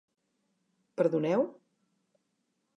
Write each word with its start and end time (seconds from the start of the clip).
Perdoneu? 1.01 1.43